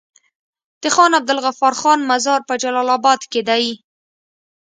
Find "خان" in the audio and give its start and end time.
0.95-1.11, 1.81-1.99